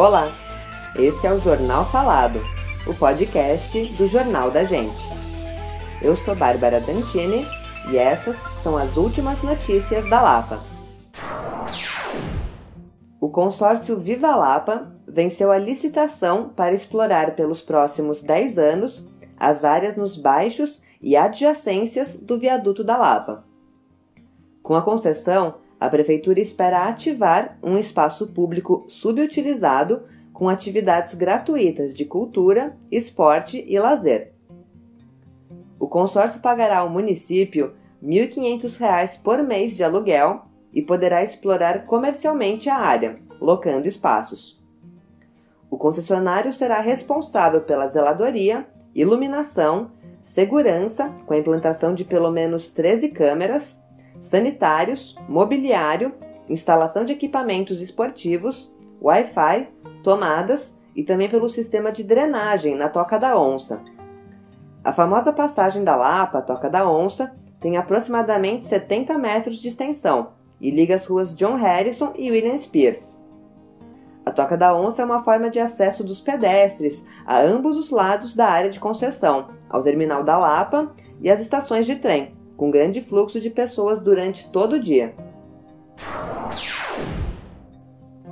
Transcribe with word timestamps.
Olá, 0.00 0.32
esse 0.96 1.26
é 1.26 1.30
o 1.30 1.38
Jornal 1.38 1.84
Falado, 1.84 2.40
o 2.86 2.94
podcast 2.94 3.84
do 3.96 4.06
Jornal 4.06 4.50
da 4.50 4.64
Gente. 4.64 5.04
Eu 6.00 6.16
sou 6.16 6.34
Bárbara 6.34 6.80
Dantini 6.80 7.46
e 7.90 7.98
essas 7.98 8.38
são 8.62 8.78
as 8.78 8.96
últimas 8.96 9.42
notícias 9.42 10.08
da 10.08 10.22
Lapa. 10.22 10.62
O 13.20 13.28
consórcio 13.28 14.00
Viva 14.00 14.34
Lapa 14.34 14.90
venceu 15.06 15.52
a 15.52 15.58
licitação 15.58 16.48
para 16.48 16.72
explorar 16.72 17.36
pelos 17.36 17.60
próximos 17.60 18.22
10 18.22 18.56
anos 18.56 19.06
as 19.38 19.66
áreas 19.66 19.96
nos 19.96 20.16
baixos 20.16 20.80
e 21.02 21.14
adjacências 21.14 22.16
do 22.16 22.38
viaduto 22.38 22.82
da 22.82 22.96
Lapa. 22.96 23.44
Com 24.62 24.74
a 24.74 24.80
concessão, 24.80 25.56
a 25.80 25.88
Prefeitura 25.88 26.38
espera 26.38 26.86
ativar 26.86 27.58
um 27.62 27.78
espaço 27.78 28.28
público 28.34 28.84
subutilizado 28.86 30.04
com 30.30 30.48
atividades 30.48 31.14
gratuitas 31.14 31.94
de 31.94 32.04
cultura, 32.04 32.76
esporte 32.92 33.64
e 33.66 33.78
lazer. 33.78 34.32
O 35.78 35.88
consórcio 35.88 36.42
pagará 36.42 36.78
ao 36.78 36.90
município 36.90 37.72
R$ 38.02 38.28
1.500 38.28 39.20
por 39.22 39.42
mês 39.42 39.74
de 39.74 39.82
aluguel 39.82 40.42
e 40.72 40.82
poderá 40.82 41.22
explorar 41.22 41.86
comercialmente 41.86 42.68
a 42.68 42.76
área, 42.76 43.16
locando 43.40 43.88
espaços. 43.88 44.60
O 45.70 45.78
concessionário 45.78 46.52
será 46.52 46.80
responsável 46.80 47.62
pela 47.62 47.88
zeladoria, 47.88 48.66
iluminação, 48.94 49.92
segurança, 50.22 51.08
com 51.26 51.32
a 51.32 51.38
implantação 51.38 51.94
de 51.94 52.04
pelo 52.04 52.30
menos 52.30 52.70
13 52.70 53.08
câmeras, 53.08 53.78
sanitários, 54.20 55.16
mobiliário, 55.28 56.14
instalação 56.48 57.04
de 57.04 57.12
equipamentos 57.12 57.80
esportivos, 57.80 58.74
Wi-Fi, 59.00 59.68
tomadas 60.02 60.76
e 60.94 61.02
também 61.02 61.28
pelo 61.28 61.48
sistema 61.48 61.90
de 61.90 62.04
drenagem 62.04 62.76
na 62.76 62.88
Toca 62.88 63.18
da 63.18 63.38
Onça. 63.38 63.80
A 64.82 64.92
famosa 64.92 65.32
passagem 65.32 65.84
da 65.84 65.96
Lapa, 65.96 66.42
Toca 66.42 66.68
da 66.68 66.88
Onça, 66.88 67.34
tem 67.60 67.76
aproximadamente 67.76 68.64
70 68.64 69.18
metros 69.18 69.58
de 69.58 69.68
extensão 69.68 70.32
e 70.60 70.70
liga 70.70 70.94
as 70.94 71.06
ruas 71.06 71.34
John 71.36 71.56
Harrison 71.56 72.12
e 72.16 72.30
William 72.30 72.58
Spears. 72.58 73.18
A 74.24 74.30
Toca 74.30 74.56
da 74.56 74.74
Onça 74.74 75.02
é 75.02 75.04
uma 75.04 75.22
forma 75.22 75.50
de 75.50 75.58
acesso 75.58 76.04
dos 76.04 76.20
pedestres 76.20 77.06
a 77.26 77.40
ambos 77.40 77.76
os 77.76 77.90
lados 77.90 78.34
da 78.34 78.46
área 78.46 78.70
de 78.70 78.80
concessão, 78.80 79.48
ao 79.68 79.82
terminal 79.82 80.22
da 80.22 80.36
Lapa 80.36 80.94
e 81.20 81.30
às 81.30 81.40
estações 81.40 81.86
de 81.86 81.96
trem, 81.96 82.34
com 82.60 82.70
grande 82.70 83.00
fluxo 83.00 83.40
de 83.40 83.48
pessoas 83.48 84.02
durante 84.02 84.50
todo 84.50 84.74
o 84.74 84.78
dia. 84.78 85.14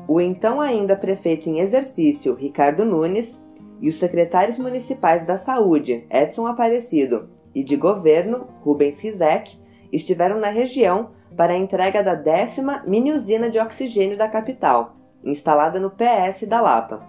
O 0.06 0.20
então 0.20 0.60
ainda 0.60 0.94
prefeito 0.94 1.48
em 1.48 1.60
exercício, 1.60 2.34
Ricardo 2.34 2.84
Nunes, 2.84 3.42
e 3.80 3.88
os 3.88 3.94
secretários 3.94 4.58
municipais 4.58 5.24
da 5.24 5.38
Saúde, 5.38 6.06
Edson 6.10 6.46
Aparecido, 6.46 7.30
e 7.54 7.64
de 7.64 7.74
Governo, 7.74 8.48
Rubens 8.60 9.00
Rizek, 9.00 9.58
estiveram 9.90 10.38
na 10.38 10.50
região 10.50 11.08
para 11.34 11.54
a 11.54 11.58
entrega 11.58 12.02
da 12.02 12.14
décima 12.14 12.82
mini 12.86 13.12
usina 13.14 13.48
de 13.48 13.58
oxigênio 13.58 14.18
da 14.18 14.28
capital, 14.28 14.94
instalada 15.24 15.80
no 15.80 15.90
PS 15.90 16.46
da 16.46 16.60
Lapa. 16.60 17.00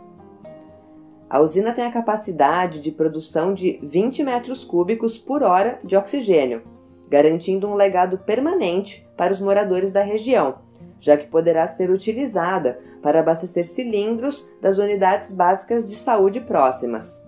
A 1.30 1.42
usina 1.42 1.74
tem 1.74 1.84
a 1.84 1.92
capacidade 1.92 2.80
de 2.80 2.94
produção 2.94 3.54
de 3.54 3.78
20 3.84 4.24
metros 4.24 4.64
cúbicos 4.64 5.18
por 5.18 5.44
hora 5.44 5.82
de 5.84 5.98
oxigênio, 5.98 6.79
garantindo 7.10 7.68
um 7.68 7.76
legado 7.76 8.20
permanente 8.20 9.08
para 9.18 9.32
os 9.32 9.40
moradores 9.40 9.92
da 9.92 10.02
região, 10.02 10.60
já 11.00 11.18
que 11.18 11.28
poderá 11.28 11.68
ser 11.68 11.90
utilizada 11.90 12.80
para 13.02 13.22
abastecer 13.22 13.66
cilindros 13.66 14.48
das 14.62 14.78
unidades 14.78 15.32
básicas 15.32 15.88
de 15.88 15.96
saúde 15.96 16.42
próximas. 16.42 17.24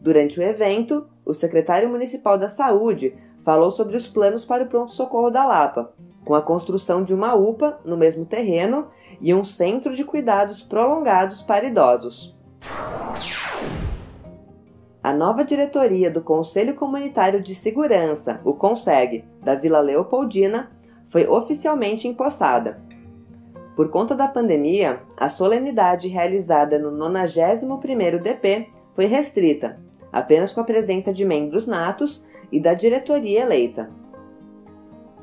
Durante 0.00 0.40
o 0.40 0.42
evento, 0.42 1.06
o 1.24 1.32
secretário 1.32 1.88
municipal 1.88 2.36
da 2.36 2.48
Saúde 2.48 3.14
falou 3.44 3.70
sobre 3.70 3.96
os 3.96 4.08
planos 4.08 4.44
para 4.44 4.64
o 4.64 4.66
pronto-socorro 4.66 5.30
da 5.30 5.44
Lapa, 5.44 5.92
com 6.24 6.34
a 6.34 6.42
construção 6.42 7.04
de 7.04 7.14
uma 7.14 7.34
UPA 7.34 7.78
no 7.84 7.96
mesmo 7.96 8.24
terreno 8.24 8.88
e 9.20 9.32
um 9.32 9.44
centro 9.44 9.94
de 9.94 10.04
cuidados 10.04 10.62
prolongados 10.62 11.42
para 11.42 11.66
idosos. 11.66 12.34
A 15.02 15.12
nova 15.12 15.44
diretoria 15.44 16.08
do 16.08 16.20
Conselho 16.20 16.76
Comunitário 16.76 17.42
de 17.42 17.56
Segurança, 17.56 18.40
o 18.44 18.54
CONSEG, 18.54 19.24
da 19.42 19.56
Vila 19.56 19.80
Leopoldina, 19.80 20.70
foi 21.08 21.26
oficialmente 21.26 22.06
empossada. 22.06 22.80
Por 23.74 23.90
conta 23.90 24.14
da 24.14 24.28
pandemia, 24.28 25.00
a 25.16 25.28
solenidade 25.28 26.06
realizada 26.06 26.78
no 26.78 26.92
91º 26.92 28.20
DP 28.20 28.68
foi 28.94 29.06
restrita, 29.06 29.80
apenas 30.12 30.52
com 30.52 30.60
a 30.60 30.64
presença 30.64 31.12
de 31.12 31.24
membros 31.24 31.66
natos 31.66 32.24
e 32.52 32.60
da 32.60 32.72
diretoria 32.72 33.40
eleita. 33.40 33.90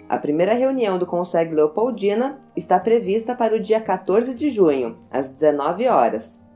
A 0.10 0.18
primeira 0.18 0.56
reunião 0.56 0.98
do 0.98 1.06
Conseg 1.06 1.54
Leopoldina 1.54 2.42
está 2.54 2.78
prevista 2.78 3.34
para 3.34 3.56
o 3.56 3.60
dia 3.62 3.80
14 3.80 4.34
de 4.34 4.50
junho, 4.50 4.98
às 5.10 5.30
19 5.30 5.88
horas. 5.88 6.49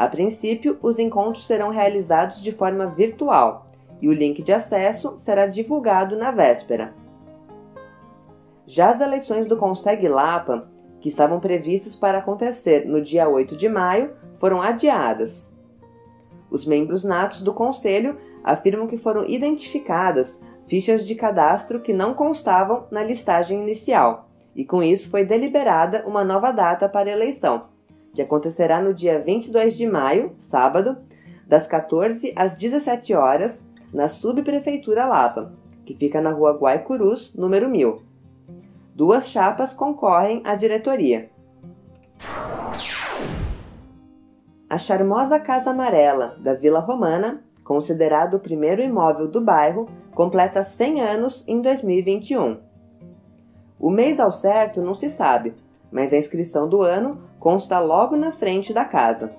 A 0.00 0.08
princípio, 0.08 0.78
os 0.80 0.98
encontros 0.98 1.46
serão 1.46 1.68
realizados 1.68 2.42
de 2.42 2.52
forma 2.52 2.86
virtual 2.86 3.66
e 4.00 4.08
o 4.08 4.14
link 4.14 4.42
de 4.42 4.50
acesso 4.50 5.18
será 5.20 5.46
divulgado 5.46 6.16
na 6.16 6.30
véspera. 6.30 6.94
Já 8.66 8.88
as 8.88 9.02
eleições 9.02 9.46
do 9.46 9.58
Conseg 9.58 10.08
Lapa, 10.08 10.66
que 11.02 11.08
estavam 11.10 11.38
previstas 11.38 11.94
para 11.94 12.16
acontecer 12.16 12.86
no 12.86 13.02
dia 13.02 13.28
8 13.28 13.54
de 13.54 13.68
maio, 13.68 14.14
foram 14.38 14.62
adiadas. 14.62 15.52
Os 16.50 16.64
membros 16.64 17.04
natos 17.04 17.42
do 17.42 17.52
conselho 17.52 18.16
afirmam 18.42 18.86
que 18.86 18.96
foram 18.96 19.26
identificadas 19.26 20.40
fichas 20.66 21.06
de 21.06 21.14
cadastro 21.14 21.78
que 21.78 21.92
não 21.92 22.14
constavam 22.14 22.86
na 22.90 23.04
listagem 23.04 23.60
inicial, 23.60 24.30
e 24.56 24.64
com 24.64 24.82
isso 24.82 25.10
foi 25.10 25.26
deliberada 25.26 26.06
uma 26.06 26.24
nova 26.24 26.52
data 26.52 26.88
para 26.88 27.10
a 27.10 27.12
eleição, 27.12 27.68
que 28.12 28.22
acontecerá 28.22 28.80
no 28.80 28.92
dia 28.92 29.20
22 29.20 29.76
de 29.76 29.86
maio, 29.86 30.34
sábado, 30.38 30.96
das 31.46 31.66
14 31.66 32.32
às 32.36 32.54
17 32.54 33.14
horas, 33.14 33.64
na 33.92 34.08
Subprefeitura 34.08 35.06
Lapa, 35.06 35.52
que 35.84 35.94
fica 35.94 36.20
na 36.20 36.30
rua 36.30 36.52
Guaicurus, 36.52 37.34
número 37.34 37.68
1000. 37.68 38.02
Duas 38.94 39.28
chapas 39.28 39.74
concorrem 39.74 40.42
à 40.44 40.54
diretoria. 40.54 41.30
A 44.68 44.78
charmosa 44.78 45.40
Casa 45.40 45.70
Amarela, 45.70 46.36
da 46.38 46.54
Vila 46.54 46.78
Romana, 46.78 47.42
considerado 47.64 48.34
o 48.34 48.40
primeiro 48.40 48.80
imóvel 48.80 49.26
do 49.26 49.40
bairro, 49.40 49.86
completa 50.14 50.62
100 50.62 51.00
anos 51.00 51.48
em 51.48 51.60
2021. 51.60 52.58
O 53.78 53.90
mês 53.90 54.20
ao 54.20 54.30
certo 54.30 54.82
não 54.82 54.94
se 54.94 55.08
sabe, 55.08 55.54
mas 55.90 56.12
a 56.12 56.16
inscrição 56.16 56.68
do 56.68 56.82
ano 56.82 57.18
consta 57.38 57.80
logo 57.80 58.16
na 58.16 58.32
frente 58.32 58.72
da 58.72 58.84
casa. 58.84 59.32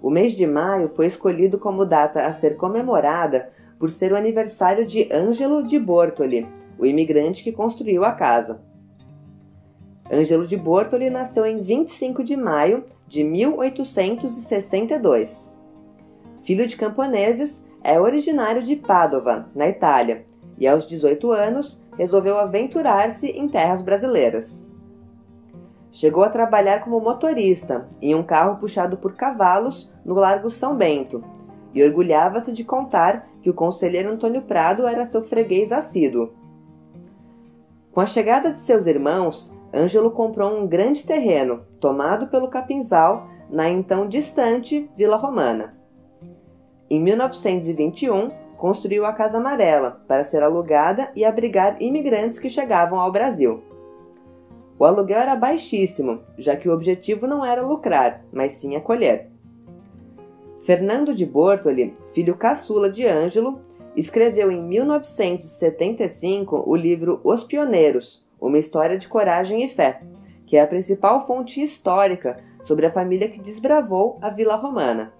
O 0.00 0.08
mês 0.10 0.32
de 0.32 0.46
maio 0.46 0.90
foi 0.94 1.06
escolhido 1.06 1.58
como 1.58 1.84
data 1.84 2.22
a 2.22 2.32
ser 2.32 2.56
comemorada 2.56 3.50
por 3.78 3.90
ser 3.90 4.12
o 4.12 4.16
aniversário 4.16 4.86
de 4.86 5.12
Ângelo 5.12 5.62
de 5.62 5.78
Bortoli, 5.78 6.48
o 6.78 6.86
imigrante 6.86 7.42
que 7.42 7.52
construiu 7.52 8.04
a 8.04 8.12
casa. 8.12 8.60
Ângelo 10.10 10.46
de 10.46 10.56
Bortoli 10.56 11.10
nasceu 11.10 11.44
em 11.44 11.60
25 11.60 12.22
de 12.22 12.36
maio 12.36 12.84
de 13.08 13.24
1862. 13.24 15.52
Filho 16.44 16.64
de 16.66 16.76
camponeses, 16.76 17.64
é 17.82 18.00
originário 18.00 18.62
de 18.62 18.76
Padova, 18.76 19.48
na 19.54 19.68
Itália, 19.68 20.24
e 20.58 20.66
aos 20.66 20.86
18 20.86 21.30
anos 21.30 21.84
resolveu 21.96 22.38
aventurar-se 22.38 23.28
em 23.30 23.48
terras 23.48 23.82
brasileiras. 23.82 24.66
Chegou 25.96 26.22
a 26.22 26.28
trabalhar 26.28 26.84
como 26.84 27.00
motorista 27.00 27.88
em 28.02 28.14
um 28.14 28.22
carro 28.22 28.58
puxado 28.58 28.98
por 28.98 29.14
cavalos 29.14 29.90
no 30.04 30.12
Largo 30.12 30.50
São 30.50 30.76
Bento 30.76 31.24
e 31.72 31.82
orgulhava-se 31.82 32.52
de 32.52 32.62
contar 32.62 33.26
que 33.40 33.48
o 33.48 33.54
conselheiro 33.54 34.10
Antônio 34.10 34.42
Prado 34.42 34.86
era 34.86 35.06
seu 35.06 35.24
freguês 35.24 35.72
assíduo. 35.72 36.34
Com 37.92 38.02
a 38.02 38.06
chegada 38.06 38.52
de 38.52 38.60
seus 38.60 38.86
irmãos, 38.86 39.50
Ângelo 39.72 40.10
comprou 40.10 40.60
um 40.60 40.66
grande 40.66 41.06
terreno, 41.06 41.62
tomado 41.80 42.26
pelo 42.26 42.48
Capinzal, 42.48 43.26
na 43.48 43.66
então 43.70 44.06
distante 44.06 44.90
Vila 44.98 45.16
Romana. 45.16 45.78
Em 46.90 47.00
1921, 47.00 48.30
construiu 48.58 49.06
a 49.06 49.14
Casa 49.14 49.38
Amarela 49.38 50.02
para 50.06 50.24
ser 50.24 50.42
alugada 50.42 51.10
e 51.16 51.24
abrigar 51.24 51.80
imigrantes 51.80 52.38
que 52.38 52.50
chegavam 52.50 53.00
ao 53.00 53.10
Brasil. 53.10 53.62
O 54.78 54.84
aluguel 54.84 55.20
era 55.20 55.34
baixíssimo, 55.34 56.20
já 56.36 56.54
que 56.54 56.68
o 56.68 56.72
objetivo 56.72 57.26
não 57.26 57.44
era 57.44 57.66
lucrar, 57.66 58.22
mas 58.32 58.52
sim 58.52 58.76
acolher. 58.76 59.28
Fernando 60.62 61.14
de 61.14 61.24
Bortoli, 61.24 61.96
filho 62.12 62.36
caçula 62.36 62.90
de 62.90 63.06
Ângelo, 63.06 63.60
escreveu 63.96 64.50
em 64.50 64.62
1975 64.62 66.62
o 66.66 66.76
livro 66.76 67.20
Os 67.24 67.42
Pioneiros, 67.42 68.26
uma 68.38 68.58
história 68.58 68.98
de 68.98 69.08
coragem 69.08 69.64
e 69.64 69.68
fé, 69.68 70.02
que 70.44 70.56
é 70.56 70.60
a 70.60 70.66
principal 70.66 71.26
fonte 71.26 71.62
histórica 71.62 72.36
sobre 72.64 72.84
a 72.84 72.92
família 72.92 73.28
que 73.28 73.40
desbravou 73.40 74.18
a 74.20 74.28
Vila 74.28 74.56
Romana. 74.56 75.14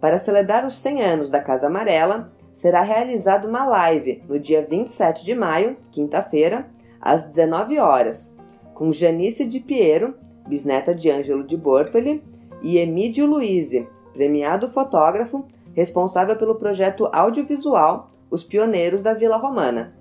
Para 0.00 0.16
celebrar 0.16 0.64
os 0.64 0.74
100 0.74 1.02
anos 1.02 1.30
da 1.30 1.42
Casa 1.42 1.66
Amarela, 1.66 2.32
será 2.54 2.82
realizada 2.82 3.46
uma 3.46 3.66
live 3.66 4.22
no 4.26 4.38
dia 4.38 4.64
27 4.64 5.24
de 5.24 5.34
maio, 5.34 5.76
quinta-feira, 5.90 6.66
às 7.00 7.24
19 7.24 7.78
horas, 7.78 8.36
com 8.74 8.92
Janice 8.92 9.46
de 9.46 9.60
Piero, 9.60 10.14
bisneta 10.46 10.94
de 10.94 11.10
Ângelo 11.10 11.44
de 11.44 11.56
Bortoli, 11.56 12.22
e 12.62 12.76
Emídio 12.78 13.26
Luize, 13.26 13.88
premiado 14.12 14.70
fotógrafo, 14.70 15.46
responsável 15.72 16.36
pelo 16.36 16.56
projeto 16.56 17.08
audiovisual 17.12 18.10
Os 18.30 18.44
Pioneiros 18.44 19.02
da 19.02 19.14
Vila 19.14 19.36
Romana. 19.36 19.94